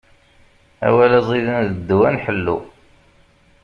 Awal 0.87 1.11
aẓidan, 1.19 1.67
d 1.73 1.79
ddwa 1.79 2.07
n 2.13 2.17
ḥellu. 2.23 2.57